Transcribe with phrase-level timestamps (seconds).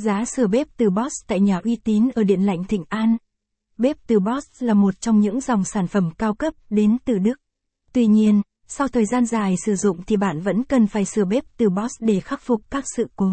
[0.00, 3.16] Giá sửa bếp từ Boss tại nhà uy tín ở Điện lạnh Thịnh An.
[3.78, 7.34] Bếp từ Boss là một trong những dòng sản phẩm cao cấp đến từ Đức.
[7.92, 11.44] Tuy nhiên, sau thời gian dài sử dụng thì bạn vẫn cần phải sửa bếp
[11.56, 13.30] từ Boss để khắc phục các sự cố.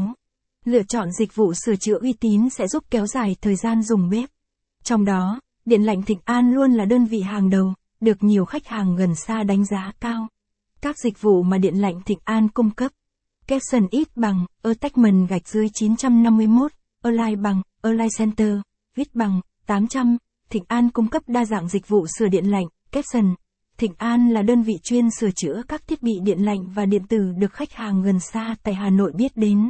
[0.65, 4.09] Lựa chọn dịch vụ sửa chữa uy tín sẽ giúp kéo dài thời gian dùng
[4.09, 4.29] bếp.
[4.83, 8.67] Trong đó, Điện lạnh Thịnh An luôn là đơn vị hàng đầu, được nhiều khách
[8.67, 10.27] hàng gần xa đánh giá cao.
[10.81, 12.91] Các dịch vụ mà Điện lạnh Thịnh An cung cấp
[13.47, 16.71] caption ít bằng, Attachment gạch dưới 951,
[17.03, 18.57] Align bằng, Align Center,
[18.95, 20.17] viết bằng, 800.
[20.49, 23.35] Thịnh An cung cấp đa dạng dịch vụ sửa điện lạnh, caption.
[23.77, 27.07] Thịnh An là đơn vị chuyên sửa chữa các thiết bị điện lạnh và điện
[27.09, 29.69] tử được khách hàng gần xa tại Hà Nội biết đến.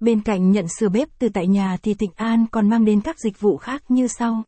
[0.00, 3.16] Bên cạnh nhận sửa bếp từ tại nhà thì Thịnh An còn mang đến các
[3.18, 4.42] dịch vụ khác như sau.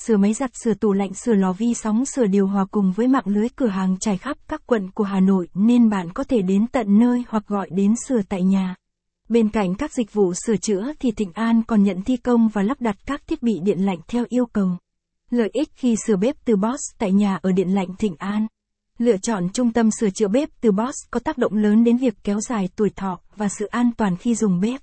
[0.00, 3.08] Sửa máy giặt, sửa tủ lạnh, sửa lò vi sóng, sửa điều hòa cùng với
[3.08, 6.42] mạng lưới cửa hàng trải khắp các quận của Hà Nội nên bạn có thể
[6.42, 8.74] đến tận nơi hoặc gọi đến sửa tại nhà.
[9.28, 12.62] Bên cạnh các dịch vụ sửa chữa thì Thịnh An còn nhận thi công và
[12.62, 14.68] lắp đặt các thiết bị điện lạnh theo yêu cầu.
[15.30, 18.46] Lợi ích khi sửa bếp từ Boss tại nhà ở Điện lạnh Thịnh An.
[18.98, 22.14] Lựa chọn trung tâm sửa chữa bếp từ Boss có tác động lớn đến việc
[22.24, 24.80] kéo dài tuổi thọ và sự an toàn khi dùng bếp.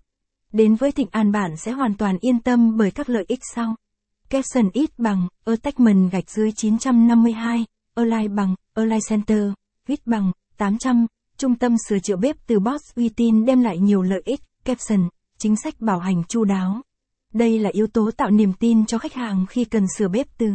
[0.52, 3.76] Đến với Thịnh An bạn sẽ hoàn toàn yên tâm bởi các lợi ích sau
[4.34, 9.52] caption ít bằng, Attachment gạch dưới 952, Align bằng, Align Center,
[9.88, 11.06] viết bằng, 800,
[11.38, 15.10] trung tâm sửa chữa bếp từ Boss uy tín đem lại nhiều lợi ích, caption,
[15.38, 16.82] chính sách bảo hành chu đáo.
[17.34, 20.48] Đây là yếu tố tạo niềm tin cho khách hàng khi cần sửa bếp từ.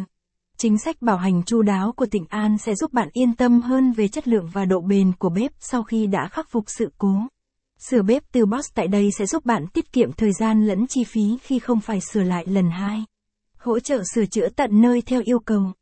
[0.57, 3.93] Chính sách bảo hành chu đáo của tỉnh An sẽ giúp bạn yên tâm hơn
[3.93, 7.15] về chất lượng và độ bền của bếp sau khi đã khắc phục sự cố.
[7.79, 11.05] Sửa bếp từ Boss tại đây sẽ giúp bạn tiết kiệm thời gian lẫn chi
[11.05, 13.05] phí khi không phải sửa lại lần hai.
[13.59, 15.73] Hỗ trợ sửa chữa tận nơi theo yêu cầu.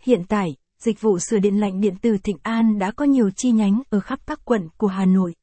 [0.00, 3.50] Hiện tại, dịch vụ sửa điện lạnh điện tử Thịnh An đã có nhiều chi
[3.50, 5.34] nhánh ở khắp các quận của Hà Nội.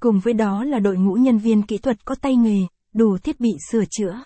[0.00, 2.60] Cùng với đó là đội ngũ nhân viên kỹ thuật có tay nghề,
[2.92, 4.22] đủ thiết bị sửa chữa.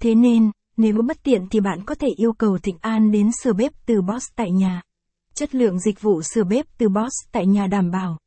[0.00, 3.52] Thế nên, nếu bất tiện thì bạn có thể yêu cầu Thịnh An đến sửa
[3.52, 4.82] bếp từ Boss tại nhà.
[5.34, 8.18] Chất lượng dịch vụ sửa bếp từ Boss tại nhà đảm bảo.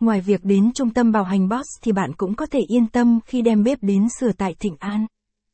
[0.00, 3.20] Ngoài việc đến trung tâm bảo hành Boss thì bạn cũng có thể yên tâm
[3.26, 5.06] khi đem bếp đến sửa tại Thịnh An.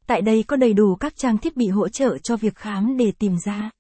[0.07, 3.13] Tại đây có đầy đủ các trang thiết bị hỗ trợ cho việc khám để
[3.19, 3.71] tìm ra.